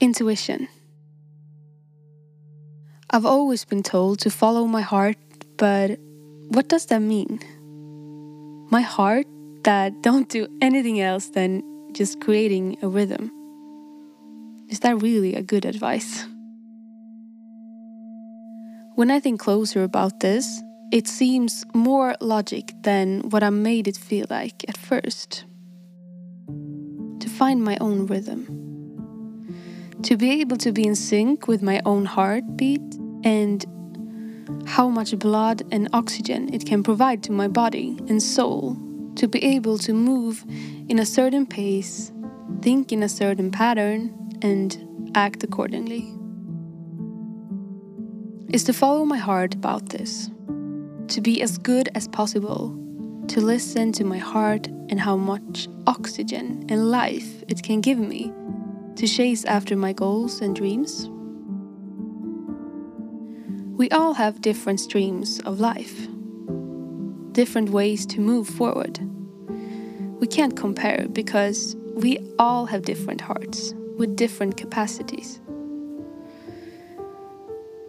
Intuition. 0.00 0.68
I've 3.10 3.26
always 3.26 3.64
been 3.64 3.82
told 3.82 4.20
to 4.20 4.30
follow 4.30 4.64
my 4.66 4.80
heart, 4.80 5.16
but 5.56 5.98
what 6.50 6.68
does 6.68 6.86
that 6.86 7.02
mean? 7.02 7.40
My 8.70 8.82
heart 8.82 9.26
that 9.64 10.00
don't 10.00 10.28
do 10.28 10.46
anything 10.62 11.00
else 11.00 11.30
than 11.30 11.64
just 11.94 12.20
creating 12.20 12.78
a 12.80 12.86
rhythm. 12.86 13.32
Is 14.68 14.78
that 14.80 15.02
really 15.02 15.34
a 15.34 15.42
good 15.42 15.64
advice? 15.64 16.24
When 18.94 19.10
I 19.10 19.18
think 19.18 19.40
closer 19.40 19.82
about 19.82 20.20
this, 20.20 20.62
it 20.92 21.08
seems 21.08 21.64
more 21.74 22.14
logic 22.20 22.72
than 22.82 23.30
what 23.30 23.42
I 23.42 23.50
made 23.50 23.88
it 23.88 23.96
feel 23.96 24.26
like 24.30 24.64
at 24.68 24.76
first. 24.76 25.44
To 27.18 27.28
find 27.28 27.64
my 27.64 27.76
own 27.80 28.06
rhythm 28.06 28.57
to 30.02 30.16
be 30.16 30.40
able 30.40 30.56
to 30.58 30.72
be 30.72 30.86
in 30.86 30.94
sync 30.94 31.48
with 31.48 31.62
my 31.62 31.80
own 31.84 32.04
heartbeat 32.04 32.94
and 33.24 33.66
how 34.66 34.88
much 34.88 35.18
blood 35.18 35.62
and 35.72 35.88
oxygen 35.92 36.52
it 36.54 36.64
can 36.64 36.82
provide 36.82 37.22
to 37.24 37.32
my 37.32 37.48
body 37.48 37.98
and 38.08 38.22
soul, 38.22 38.76
to 39.16 39.26
be 39.26 39.42
able 39.44 39.76
to 39.78 39.92
move 39.92 40.44
in 40.88 40.98
a 40.98 41.06
certain 41.06 41.46
pace, 41.46 42.12
think 42.62 42.92
in 42.92 43.02
a 43.02 43.08
certain 43.08 43.50
pattern, 43.50 44.14
and 44.40 45.10
act 45.14 45.42
accordingly. 45.42 46.14
Is 48.52 48.64
to 48.64 48.72
follow 48.72 49.04
my 49.04 49.18
heart 49.18 49.54
about 49.54 49.90
this, 49.90 50.30
to 51.08 51.20
be 51.20 51.42
as 51.42 51.58
good 51.58 51.90
as 51.94 52.08
possible, 52.08 52.74
to 53.28 53.40
listen 53.40 53.92
to 53.92 54.04
my 54.04 54.18
heart 54.18 54.68
and 54.68 54.98
how 54.98 55.16
much 55.16 55.68
oxygen 55.86 56.64
and 56.68 56.90
life 56.90 57.42
it 57.48 57.62
can 57.62 57.80
give 57.80 57.98
me 57.98 58.32
to 58.98 59.06
chase 59.06 59.44
after 59.44 59.76
my 59.76 59.92
goals 59.92 60.40
and 60.40 60.56
dreams. 60.56 61.08
We 63.78 63.88
all 63.90 64.14
have 64.14 64.40
different 64.40 64.80
streams 64.80 65.38
of 65.46 65.60
life, 65.60 66.08
different 67.30 67.70
ways 67.70 68.04
to 68.06 68.20
move 68.20 68.48
forward. 68.48 68.98
We 70.18 70.26
can't 70.26 70.56
compare 70.56 71.06
because 71.12 71.76
we 71.94 72.18
all 72.40 72.66
have 72.66 72.82
different 72.82 73.20
hearts 73.20 73.72
with 73.96 74.16
different 74.16 74.56
capacities. 74.56 75.40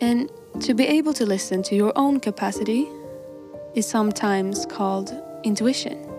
And 0.00 0.30
to 0.60 0.72
be 0.72 0.86
able 0.86 1.12
to 1.12 1.26
listen 1.26 1.62
to 1.64 1.74
your 1.74 1.92
own 1.96 2.18
capacity 2.18 2.88
is 3.74 3.86
sometimes 3.86 4.64
called 4.64 5.12
intuition 5.42 6.13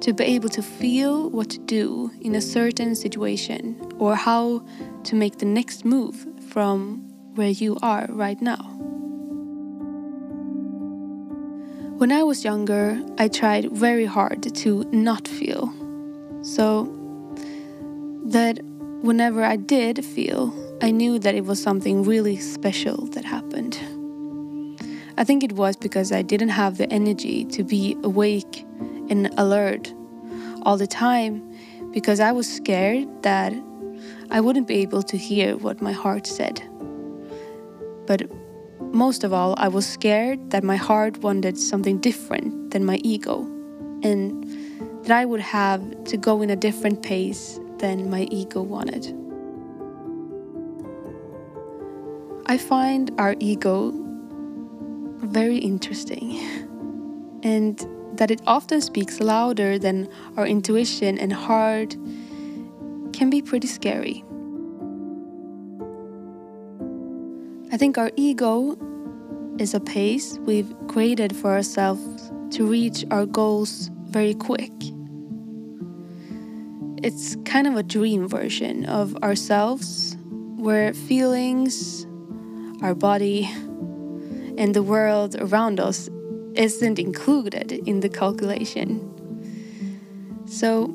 to 0.00 0.12
be 0.12 0.24
able 0.24 0.48
to 0.48 0.62
feel 0.62 1.28
what 1.30 1.50
to 1.50 1.58
do 1.58 2.10
in 2.20 2.34
a 2.34 2.40
certain 2.40 2.94
situation 2.94 3.76
or 3.98 4.16
how 4.16 4.64
to 5.04 5.14
make 5.14 5.38
the 5.38 5.46
next 5.46 5.84
move 5.84 6.26
from 6.48 6.98
where 7.34 7.50
you 7.50 7.78
are 7.82 8.06
right 8.10 8.40
now. 8.40 8.76
When 11.98 12.12
I 12.12 12.22
was 12.22 12.44
younger, 12.44 12.98
I 13.18 13.28
tried 13.28 13.70
very 13.72 14.06
hard 14.06 14.54
to 14.54 14.84
not 14.90 15.28
feel. 15.28 15.70
So 16.42 16.88
that 18.24 18.58
whenever 19.02 19.44
I 19.44 19.56
did 19.56 20.02
feel, 20.04 20.54
I 20.80 20.92
knew 20.92 21.18
that 21.18 21.34
it 21.34 21.44
was 21.44 21.62
something 21.62 22.02
really 22.02 22.38
special 22.38 23.04
that 23.08 23.26
happened. 23.26 23.78
I 25.18 25.24
think 25.24 25.44
it 25.44 25.52
was 25.52 25.76
because 25.76 26.10
I 26.10 26.22
didn't 26.22 26.48
have 26.48 26.78
the 26.78 26.90
energy 26.90 27.44
to 27.46 27.62
be 27.62 27.98
awake 28.02 28.64
and 29.10 29.30
alert 29.36 29.92
all 30.62 30.76
the 30.76 30.86
time 30.86 31.42
because 31.92 32.20
I 32.20 32.32
was 32.32 32.50
scared 32.50 33.22
that 33.22 33.52
I 34.30 34.40
wouldn't 34.40 34.68
be 34.68 34.76
able 34.76 35.02
to 35.02 35.16
hear 35.16 35.56
what 35.56 35.82
my 35.82 35.92
heart 35.92 36.26
said. 36.26 36.62
But 38.06 38.30
most 38.80 39.24
of 39.24 39.32
all, 39.32 39.54
I 39.58 39.68
was 39.68 39.86
scared 39.86 40.50
that 40.50 40.64
my 40.64 40.76
heart 40.76 41.18
wanted 41.18 41.58
something 41.58 41.98
different 41.98 42.70
than 42.70 42.84
my 42.84 43.00
ego 43.02 43.42
and 44.02 44.44
that 45.04 45.12
I 45.12 45.24
would 45.24 45.40
have 45.40 46.04
to 46.04 46.16
go 46.16 46.42
in 46.42 46.50
a 46.50 46.56
different 46.56 47.02
pace 47.02 47.58
than 47.78 48.08
my 48.10 48.28
ego 48.30 48.62
wanted. 48.62 49.16
I 52.46 52.58
find 52.58 53.10
our 53.18 53.34
ego 53.38 53.92
very 55.18 55.58
interesting 55.58 56.38
and 57.42 57.86
that 58.20 58.30
it 58.30 58.42
often 58.46 58.82
speaks 58.82 59.18
louder 59.18 59.78
than 59.78 60.06
our 60.36 60.46
intuition 60.46 61.16
and 61.16 61.32
heart 61.32 61.96
can 63.14 63.30
be 63.30 63.40
pretty 63.40 63.66
scary. 63.66 64.22
I 67.72 67.78
think 67.78 67.96
our 67.96 68.10
ego 68.16 68.76
is 69.58 69.72
a 69.72 69.80
pace 69.80 70.36
we've 70.42 70.70
created 70.86 71.34
for 71.34 71.52
ourselves 71.52 72.30
to 72.50 72.66
reach 72.66 73.06
our 73.10 73.24
goals 73.24 73.90
very 74.10 74.34
quick. 74.34 74.72
It's 77.02 77.36
kind 77.46 77.66
of 77.66 77.76
a 77.76 77.82
dream 77.82 78.28
version 78.28 78.84
of 78.84 79.16
ourselves 79.22 80.18
where 80.58 80.92
feelings, 80.92 82.06
our 82.82 82.94
body, 82.94 83.48
and 84.58 84.74
the 84.74 84.82
world 84.82 85.36
around 85.40 85.80
us 85.80 86.10
isn't 86.54 86.98
included 86.98 87.72
in 87.72 88.00
the 88.00 88.08
calculation. 88.08 89.06
So, 90.46 90.86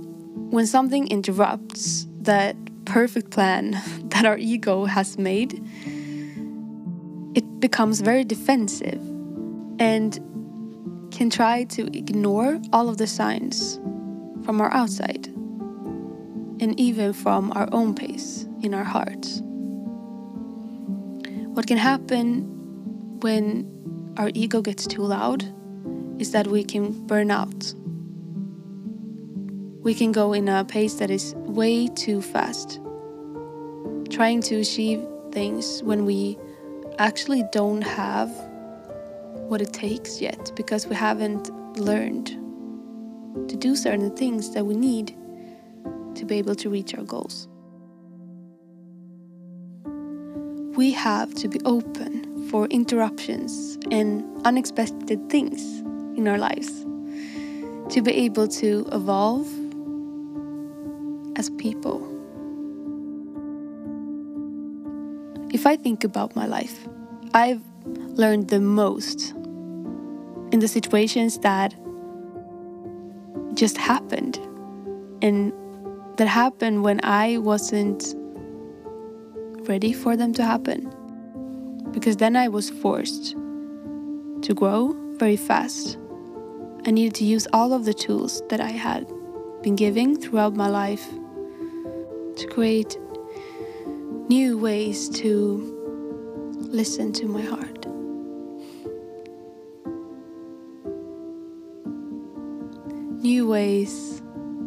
when 0.52 0.68
something 0.68 1.08
interrupts 1.08 2.08
that 2.22 2.56
perfect 2.86 3.32
plan 3.32 3.72
that 4.10 4.26
our 4.26 4.38
ego 4.38 4.86
has 4.86 5.18
made, 5.18 5.54
it 7.36 7.60
becomes 7.60 8.02
very 8.02 8.24
defensive 8.24 9.02
and 9.80 10.20
can 11.12 11.30
try 11.30 11.64
to 11.64 11.86
ignore 11.98 12.60
all 12.74 12.90
of 12.90 12.98
the 12.98 13.08
signs 13.08 13.78
from 14.44 14.62
our 14.62 14.72
outside 14.74 15.28
and 16.60 16.80
even 16.80 17.14
from 17.14 17.52
our 17.54 17.68
own 17.72 17.94
pace 17.96 18.48
in 18.62 18.74
our 18.74 18.84
hearts. 18.84 19.42
What 21.54 21.68
can 21.68 21.78
happen 21.78 22.44
when 23.22 23.66
our 24.18 24.32
ego 24.34 24.62
gets 24.62 24.88
too 24.88 25.02
loud 25.02 25.44
is 26.20 26.32
that 26.32 26.48
we 26.48 26.64
can 26.64 27.06
burn 27.06 27.32
out. 27.32 27.74
We 29.84 29.94
can 29.94 30.12
go 30.12 30.34
in 30.34 30.48
a 30.48 30.64
pace 30.64 30.96
that 30.96 31.12
is 31.12 31.36
way 31.36 31.88
too 31.88 32.22
fast, 32.22 32.80
trying 34.10 34.42
to 34.44 34.56
achieve 34.62 35.06
things 35.32 35.84
when 35.84 36.06
we 36.06 36.38
actually 36.98 37.44
don't 37.52 37.82
have 37.82 38.30
what 39.50 39.62
it 39.62 39.74
takes 39.74 40.22
yet 40.22 40.52
because 40.56 40.88
we 40.88 40.96
haven't 40.96 41.50
learned 41.78 42.28
to 43.50 43.56
do 43.58 43.76
certain 43.76 44.16
things 44.16 44.54
that 44.54 44.66
we 44.66 44.76
need 44.76 45.16
to 46.16 46.26
be 46.26 46.36
able 46.38 46.56
to 46.56 46.70
reach 46.70 46.96
our 46.96 47.04
goals. 47.04 47.48
We 50.78 50.92
have 50.92 51.34
to 51.36 51.48
be 51.48 51.60
open 51.66 52.25
for 52.56 52.68
interruptions 52.68 53.78
and 53.92 54.24
unexpected 54.46 55.30
things 55.30 55.62
in 56.18 56.26
our 56.26 56.38
lives, 56.38 56.86
to 57.94 58.02
be 58.02 58.14
able 58.14 58.48
to 58.48 58.88
evolve 58.94 59.46
as 61.38 61.50
people. 61.58 62.00
If 65.54 65.68
I 65.68 65.76
think 65.76 66.06
about 66.06 66.34
my 66.34 66.46
life, 66.46 66.88
I've 67.34 67.62
learned 68.18 68.48
the 68.48 68.62
most 68.62 69.32
in 70.54 70.60
the 70.60 70.70
situations 70.70 71.40
that 71.40 71.76
just 73.54 73.78
happened. 73.78 74.40
And 75.22 75.52
that 76.16 76.30
happened 76.30 76.86
when 76.86 77.02
I 77.04 77.38
wasn't 77.38 78.16
ready 79.68 79.92
for 79.92 80.16
them 80.16 80.32
to 80.36 80.46
happen 80.46 80.95
because 81.96 82.18
then 82.18 82.36
I 82.36 82.50
was 82.50 82.70
forced 82.70 83.38
to 84.42 84.54
grow 84.54 84.94
very 85.14 85.38
fast. 85.38 85.98
I 86.86 86.92
needed 86.92 87.16
to 87.16 87.24
use 87.24 87.48
all 87.54 87.72
of 87.72 87.86
the 87.86 87.94
tools 87.94 88.44
that 88.50 88.60
I 88.60 88.72
had 88.72 89.08
been 89.64 89.78
giving 89.78 90.20
throughout 90.20 90.58
my 90.58 90.68
life 90.68 91.10
to 92.36 92.48
create 92.52 92.98
new 94.28 94.58
ways 94.58 95.08
to 95.22 95.72
listen 96.60 97.14
to 97.14 97.28
my 97.28 97.42
heart. 97.42 97.86
New 103.24 103.48
ways 103.48 104.22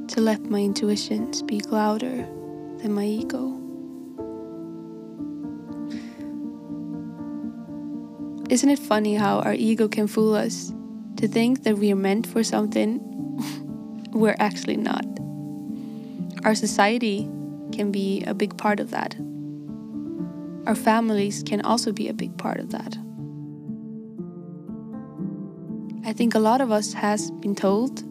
to 0.08 0.22
let 0.22 0.42
my 0.46 0.60
intuition 0.60 1.34
speak 1.34 1.70
louder 1.70 2.26
than 2.78 2.94
my 2.94 3.04
ego. 3.04 3.57
Isn't 8.50 8.70
it 8.70 8.78
funny 8.78 9.14
how 9.14 9.40
our 9.40 9.52
ego 9.52 9.88
can 9.88 10.06
fool 10.06 10.34
us 10.34 10.72
to 11.16 11.28
think 11.28 11.64
that 11.64 11.76
we 11.76 11.92
are 11.92 11.96
meant 11.96 12.26
for 12.26 12.42
something 12.42 12.98
we're 14.12 14.36
actually 14.38 14.78
not? 14.78 15.04
Our 16.44 16.54
society 16.54 17.28
can 17.72 17.92
be 17.92 18.24
a 18.24 18.32
big 18.32 18.56
part 18.56 18.80
of 18.80 18.90
that. 18.90 19.16
Our 20.66 20.74
families 20.74 21.42
can 21.42 21.60
also 21.60 21.92
be 21.92 22.08
a 22.08 22.14
big 22.14 22.38
part 22.38 22.58
of 22.58 22.70
that. 22.70 22.96
I 26.06 26.14
think 26.14 26.34
a 26.34 26.38
lot 26.38 26.62
of 26.62 26.72
us 26.72 26.94
has 26.94 27.30
been 27.30 27.54
told 27.54 28.02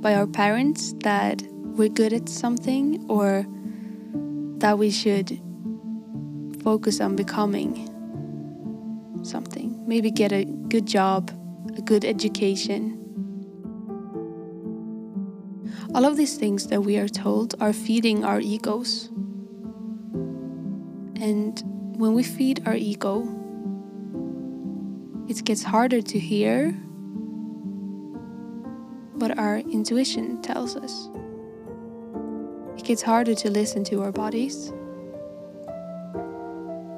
by 0.00 0.14
our 0.14 0.26
parents 0.26 0.94
that 1.00 1.42
we're 1.50 1.90
good 1.90 2.14
at 2.14 2.30
something 2.30 3.04
or 3.10 3.44
that 4.60 4.78
we 4.78 4.90
should 4.90 5.38
focus 6.62 6.98
on 7.02 7.14
becoming 7.14 7.93
something. 9.24 9.82
Maybe 9.86 10.10
get 10.10 10.32
a 10.32 10.44
good 10.44 10.86
job, 10.86 11.30
a 11.76 11.82
good 11.82 12.04
education. 12.04 13.00
All 15.94 16.04
of 16.04 16.16
these 16.16 16.36
things 16.36 16.66
that 16.68 16.82
we 16.82 16.98
are 16.98 17.08
told 17.08 17.54
are 17.60 17.72
feeding 17.72 18.24
our 18.24 18.40
egos. 18.40 19.10
And 21.20 21.62
when 21.96 22.14
we 22.14 22.22
feed 22.22 22.62
our 22.66 22.74
ego, 22.74 23.28
it 25.28 25.44
gets 25.44 25.62
harder 25.62 26.02
to 26.02 26.18
hear 26.18 26.72
what 29.14 29.38
our 29.38 29.58
intuition 29.58 30.42
tells 30.42 30.76
us. 30.76 31.08
It 32.76 32.84
gets 32.84 33.02
harder 33.02 33.34
to 33.36 33.50
listen 33.50 33.84
to 33.84 34.02
our 34.02 34.12
bodies. 34.12 34.72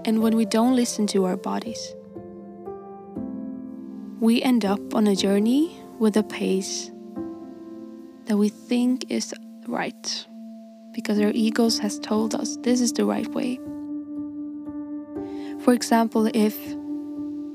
And 0.07 0.23
when 0.23 0.37
we 0.37 0.45
don't 0.45 0.75
listen 0.75 1.07
to 1.09 1.25
our 1.27 1.37
bodies, 1.37 1.96
we 4.27 4.43
end 4.43 4.65
up 4.65 4.93
on 4.93 5.07
a 5.07 5.15
journey 5.15 5.81
with 6.01 6.17
a 6.17 6.23
pace 6.25 6.91
that 8.25 8.37
we 8.37 8.49
think 8.49 9.09
is 9.09 9.33
right 9.69 10.27
because 10.93 11.21
our 11.21 11.31
egos 11.31 11.79
has 11.79 12.01
told 12.01 12.35
us 12.35 12.57
this 12.63 12.81
is 12.81 12.93
the 12.93 13.05
right 13.05 13.29
way. 13.29 13.57
For 15.63 15.73
example, 15.73 16.29
if 16.35 16.59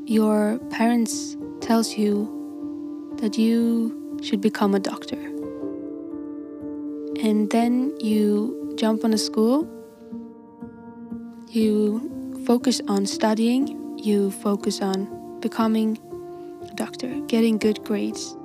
your 0.06 0.60
parents 0.70 1.36
tells 1.60 1.98
you 1.98 3.18
that 3.18 3.38
you 3.38 4.18
should 4.24 4.40
become 4.40 4.74
a 4.74 4.80
doctor 4.80 5.20
and 7.20 7.50
then 7.52 7.94
you 8.00 8.74
jump 8.78 9.04
on 9.04 9.14
a 9.14 9.18
school 9.18 9.68
you 11.50 12.00
focus 12.46 12.80
on 12.88 13.06
studying 13.06 13.98
you 13.98 14.32
focus 14.32 14.82
on 14.82 15.40
becoming 15.42 15.98
a 16.72 16.76
doctor 16.76 17.10
getting 17.28 17.58
good 17.58 17.84
grades 17.84 18.36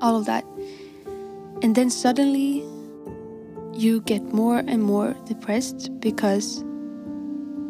all 0.00 0.16
of 0.16 0.26
that 0.26 0.44
and 1.62 1.74
then 1.74 1.90
suddenly 1.90 2.64
you 3.72 4.00
get 4.02 4.22
more 4.32 4.58
and 4.58 4.82
more 4.82 5.14
depressed 5.26 5.90
because 6.00 6.62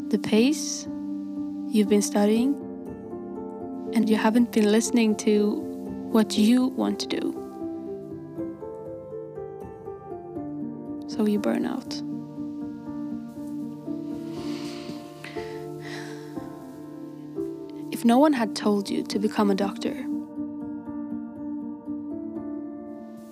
the 0.08 0.18
pace 0.22 0.86
you've 1.68 1.88
been 1.88 2.02
studying 2.02 2.54
and 3.94 4.08
you 4.08 4.16
haven't 4.16 4.52
been 4.52 4.70
listening 4.70 5.16
to 5.16 5.54
what 6.10 6.36
you 6.36 6.66
want 6.66 7.00
to 7.00 7.06
do. 7.06 7.32
So 11.08 11.26
you 11.26 11.38
burn 11.38 11.66
out. 11.66 12.02
No 18.06 18.18
one 18.18 18.32
had 18.32 18.54
told 18.54 18.88
you 18.88 19.02
to 19.02 19.18
become 19.18 19.50
a 19.50 19.54
doctor, 19.54 19.96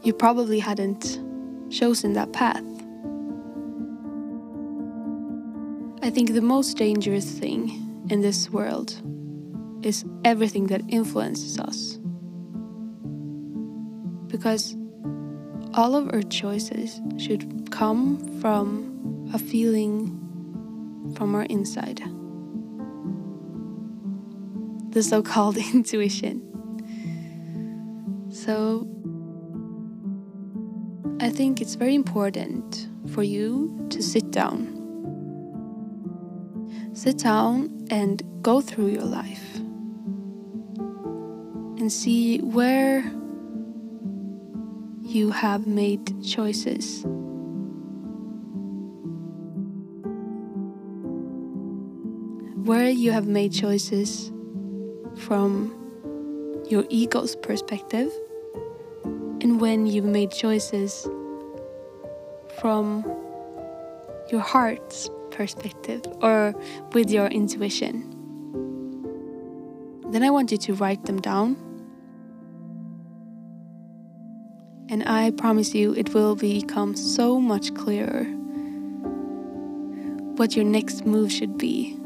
you 0.03 0.13
probably 0.13 0.59
hadn't 0.59 1.21
chosen 1.71 2.13
that 2.15 2.33
path. 2.33 2.65
I 6.03 6.11
think 6.11 6.35
the 6.35 6.43
most 6.43 6.77
dangerous 6.77 7.31
thing 7.31 8.05
in 8.11 8.21
this 8.21 8.51
world 8.51 9.01
is 9.83 10.05
everything 10.25 10.67
that 10.67 10.83
influences 10.89 11.59
us. 11.59 11.99
Because 14.27 14.77
all 15.75 15.95
of 15.95 16.13
our 16.13 16.23
choices 16.23 17.01
should 17.17 17.71
come 17.71 18.19
from 18.41 19.31
a 19.33 19.39
feeling 19.39 20.21
from 21.17 21.35
our 21.37 21.45
inside. 21.45 22.03
The 24.95 25.03
so 25.03 25.23
called 25.23 25.57
intuition. 25.75 26.41
So, 28.31 28.87
I 31.19 31.31
think 31.31 31.61
it's 31.61 31.75
very 31.75 31.97
important 31.97 32.89
for 33.13 33.25
you 33.25 33.89
to 33.91 34.01
sit 34.01 34.31
down. 34.31 34.71
Sit 36.93 37.19
down 37.19 37.87
and 37.91 38.23
go 38.41 38.61
through 38.61 38.91
your 38.91 39.03
life 39.03 39.57
and 41.81 41.91
see 41.91 42.39
where 42.39 43.01
you 45.03 45.33
have 45.33 45.67
made 45.67 46.23
choices. 46.25 47.03
Where 52.65 52.89
you 52.89 53.11
have 53.11 53.27
made 53.27 53.53
choices 53.53 54.31
from 55.17 56.65
your 56.69 56.85
ego's 56.89 57.37
perspective 57.37 58.11
and 59.05 59.61
when 59.61 59.87
you've 59.87 60.05
made 60.05 60.31
choices 60.31 61.07
from 62.61 63.05
your 64.31 64.41
heart's 64.41 65.11
perspective 65.31 66.03
or 66.23 66.55
with 66.93 67.11
your 67.11 67.27
intuition. 67.27 68.11
Then 70.11 70.23
I 70.23 70.31
want 70.31 70.53
you 70.53 70.59
to 70.59 70.75
write 70.75 71.05
them 71.05 71.21
down. 71.21 71.57
And 74.89 75.03
I 75.09 75.33
promise 75.33 75.75
you, 75.75 75.93
it 75.95 76.15
will 76.15 76.37
become 76.37 76.95
so 76.95 77.41
much 77.41 77.75
clearer 77.75 78.25
what 80.37 80.57
your 80.57 80.65
next 80.65 81.05
move 81.05 81.33
should 81.33 81.59
be 81.59 81.99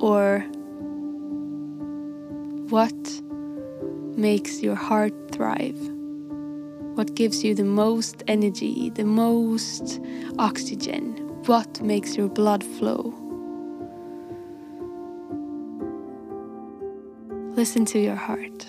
or 0.00 0.44
what 2.70 3.22
makes 4.16 4.62
your 4.62 4.74
heart 4.74 5.14
thrive 5.32 5.78
what 7.00 7.14
gives 7.14 7.42
you 7.42 7.54
the 7.54 7.64
most 7.64 8.22
energy, 8.26 8.90
the 8.90 9.04
most 9.04 10.00
oxygen, 10.38 11.16
what 11.46 11.80
makes 11.80 12.14
your 12.14 12.28
blood 12.28 12.62
flow. 12.62 13.14
Listen 17.56 17.86
to 17.86 17.98
your 17.98 18.16
heart. 18.16 18.66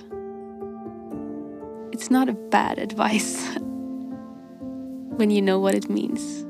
It's 1.92 2.10
not 2.10 2.30
a 2.30 2.34
bad 2.34 2.80
advice 2.80 3.54
when 5.18 5.30
you 5.30 5.42
know 5.42 5.60
what 5.60 5.76
it 5.76 5.90
means. 5.90 6.46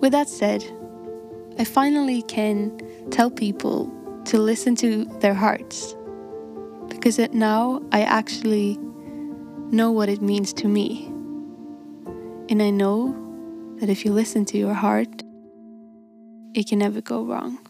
With 0.00 0.10
that 0.10 0.28
said, 0.28 0.64
I 1.58 1.64
finally 1.64 2.22
can 2.22 2.78
tell 3.10 3.30
people 3.30 3.92
to 4.26 4.38
listen 4.38 4.76
to 4.76 5.04
their 5.20 5.34
hearts 5.34 5.96
because 6.88 7.18
now 7.32 7.82
I 7.92 8.02
actually 8.02 8.78
know 9.70 9.90
what 9.90 10.08
it 10.08 10.20
means 10.20 10.52
to 10.54 10.68
me. 10.68 11.06
And 12.48 12.62
I 12.62 12.70
know 12.70 13.14
that 13.80 13.88
if 13.88 14.04
you 14.04 14.12
listen 14.12 14.44
to 14.46 14.58
your 14.58 14.74
heart, 14.74 15.22
it 16.54 16.68
can 16.68 16.78
never 16.78 17.00
go 17.00 17.24
wrong. 17.24 17.65